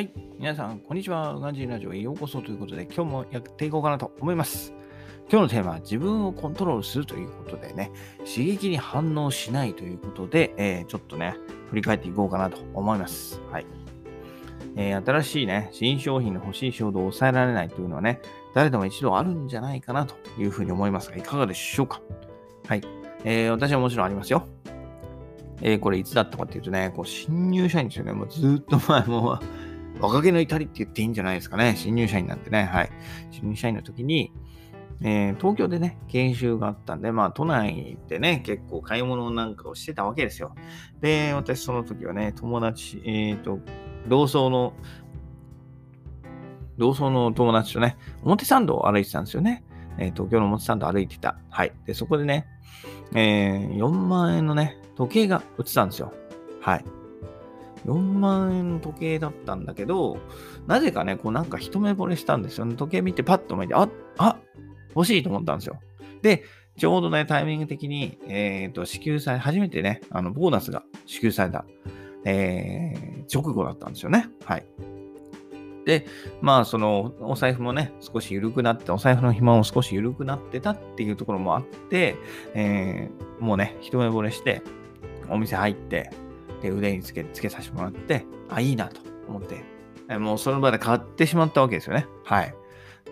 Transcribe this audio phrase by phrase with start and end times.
[0.00, 0.12] はい。
[0.38, 1.34] 皆さん、こんにちは。
[1.34, 4.72] ウガンジーラジオへようこそということで、今日もやっていこうかなと思います。
[5.30, 11.36] 今日のテーマは自分をコントロールするということでね、刺激に反応しないということで、えー、ちょっとね、
[11.68, 13.42] 振り返っていこうかなと思います。
[13.52, 13.66] はい。
[14.74, 18.22] えー、新しいね、新商品の欲しい衝動を抑えられないというのはね、
[18.54, 22.00] 誰でも一度あるんじゃないかなというふうに思いますが、いかがでしょうか？
[22.66, 22.80] はい。
[23.24, 24.48] えー、私はもちろんありますよ。
[25.60, 28.14] え、これいつだったかっていうとね、こう新入社員ですよね。
[28.14, 29.40] もうずっと前、もう
[30.00, 31.74] 若気の至りって言っていいんじゃないですかね。
[31.76, 32.64] 新入社員なんてね。
[32.64, 32.90] はい。
[33.30, 34.32] 新入社員の時に、
[35.02, 40.54] えー、東京でね、研修があったんで、まあ、都内でね、結構買い物なんかをしてたわけですよ。
[41.00, 43.60] で、私その時はね、友達、えっ、ー、と、
[44.08, 44.74] 同窓の、
[46.76, 49.64] 同窓の友達とね、表参道を歩いてたんですよね。
[49.98, 51.38] えー、東京の表参道歩いてた。
[51.50, 51.72] はい。
[51.86, 52.46] で、そこでね、
[53.14, 56.12] えー、4万円のね、時計が売ってたんですよ。
[56.60, 56.84] はい。
[57.90, 60.18] 4万円の時計だったんだけど、
[60.66, 62.76] なぜかね、こうなんか一目惚れしたんですよね。
[62.76, 63.88] 時計見てパッと見て、あ、
[64.18, 64.36] あ、
[64.94, 65.80] 欲しいと思ったんですよ。
[66.22, 66.44] で、
[66.78, 71.64] ちょうどね、タイミング的に、えっ、ー、と、支給され、初めてね、あの、ボーナスが支給された、
[72.24, 74.28] えー、直後だったんですよね。
[74.44, 74.64] はい。
[75.84, 76.06] で、
[76.40, 82.16] まあ、その、お財布もね、少し緩くなって、お財布の紐も少し緩くなってたっていうところもあって、
[82.54, 84.62] えー、もうね、一目惚れして、
[85.28, 86.10] お店入って、
[86.62, 89.64] で、腕につけ、つけさせてもらって、あ、いいなと思って、
[90.18, 92.06] もうその場で買ってしまったわけですよね。
[92.24, 92.54] はい。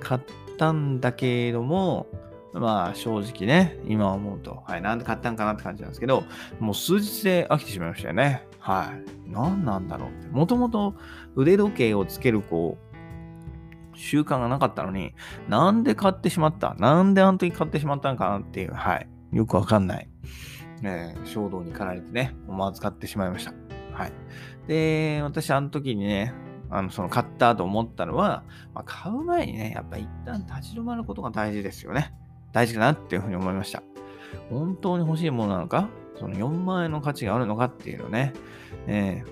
[0.00, 0.20] 買っ
[0.56, 2.06] たんだけども、
[2.52, 6.24] まあ正直ね、今思うと、はい、なんで買ったんかなって感じなんですけど、
[6.58, 8.46] もう数日で飽きてしまいましたよね。
[8.58, 9.30] はい。
[9.30, 10.28] 何なんだろうって。
[10.28, 10.94] もともと
[11.34, 12.86] 腕時計をつけるこう、
[13.98, 15.14] 習慣がなかったのに、
[15.48, 16.74] なんで買ってしまった？
[16.78, 19.08] なんであの時買ってしまったんかなっていう、はい。
[19.32, 20.08] よくわかんない。
[20.86, 23.52] えー、衝動に駆られてね、思わず買ってしまいました。
[23.92, 24.12] はい。
[24.68, 26.32] で、私、あの時にね、
[26.70, 32.12] あの、その買ったと思ったのは、まあ、買う前にね、やっぱ一旦立ち止まることが大事ですよね。
[32.52, 33.82] 大事かなっていうふうに思いました。
[34.50, 35.88] 本当に欲しいものなのか、
[36.18, 38.32] その4万円の価値があるのかっていうのね、
[38.86, 39.24] え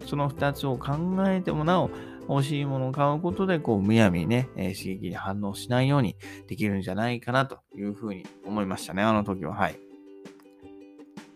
[0.00, 0.94] ー、その2つを考
[1.28, 1.90] えてもなお、
[2.28, 6.16] 欲しいものを買うことで、こう、むやみにね、え、刺激に反応しないように
[6.48, 9.54] できるんじゃないかなというふうに思いましたね、あの時は。
[9.54, 9.85] はい。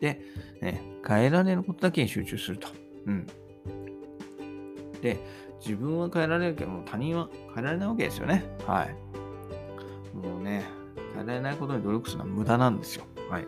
[0.01, 0.21] で、
[0.61, 2.69] ね、変えられることだけに集中すると。
[3.07, 3.27] うん。
[5.01, 5.19] で、
[5.61, 8.45] 自分は変えられるけども他人は変えられないわけですよね。
[8.67, 10.17] はい。
[10.17, 10.65] もうね、
[11.15, 13.05] 変えられないことに努力するのは無駄なんですよ。
[13.31, 13.47] はい。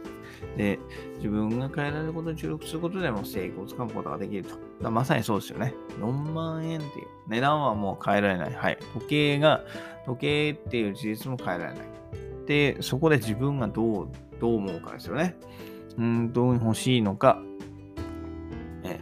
[0.56, 0.78] で、
[1.16, 4.44] 自分が変えられることに注力することでも成功をつかむことができる
[4.80, 4.90] と。
[4.90, 5.74] まさにそうですよね。
[6.00, 8.54] 4万円っていう値段はもう変えられない。
[8.54, 8.78] はい。
[8.94, 9.64] 時計が、
[10.06, 11.86] 時計っていう事実も変えられない。
[12.46, 14.08] で、そこで自分がどう、
[14.40, 15.36] どう思うかですよね。
[15.98, 17.40] うん、どう欲しいのか、
[18.84, 19.00] え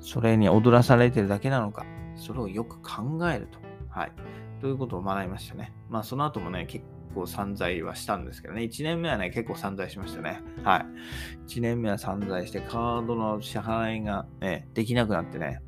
[0.00, 3.58] それに踊らされてるだけなのか、それをよく考えると。
[3.88, 4.12] はい。
[4.60, 5.72] ということを学びましたね。
[5.88, 6.84] まあ、その後もね、結
[7.14, 10.42] 構散財はしたんですけどね、1年目はね、結構散財しましたね。
[10.64, 10.86] はい。
[11.48, 15.60] 1年目は散財して、カードの支払いが、ね、できなくなってね、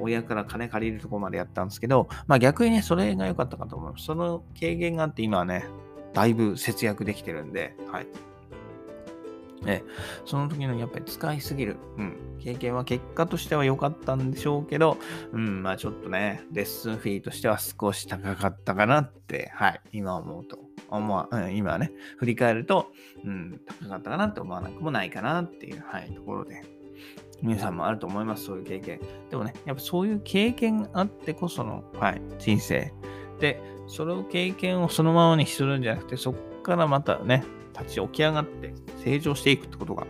[0.00, 4.04] 親から金借りるところまでやったんですけど、まあ逆にね、それが良かったかと思います。
[4.04, 5.64] その経験があって今はね、
[6.12, 8.06] だいぶ節約できてるんで、はい。
[9.66, 9.82] え
[10.24, 14.98] その時のやっぱり使いすぎる、うん、経験は結果としては良かったんでしょうけど、
[15.32, 20.58] うん、まあちょっとね、レッスンフィーとしては少し高かったかなって、はい、今思うと、
[20.88, 22.92] 思わ、うん、今ね、振り返ると、
[23.24, 26.62] うん、高かったかなって思わなくもないかなっていう、はい、ところで、
[27.42, 29.00] 皆さんもあると思います、そういう経験。
[29.30, 32.92] でもね、やっぱそういう経験あってこその、はい、人生。
[33.40, 37.44] で、それを経験をそのままにするんじゃなくて、そこからまたね、
[37.78, 38.74] 立ち起き上がって
[39.04, 40.06] 成長していくってことが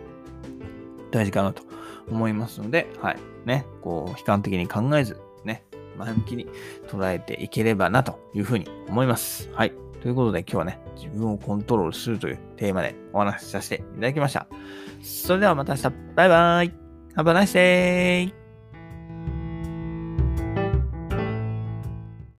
[1.11, 1.63] 大事かなと
[2.11, 3.19] 思いますので、はい。
[3.45, 5.65] ね、こう、悲観的に考えず、ね、
[5.99, 6.47] 前向きに
[6.89, 9.51] 捉えていければなというふうに思います。
[9.53, 9.73] はい。
[10.01, 14.47] ということで今日はね、自分をコントロールするというテーマでお話しさせていただきました。
[15.01, 16.75] それではまた明日、バイバイ
[17.17, 18.42] !Have a nice day!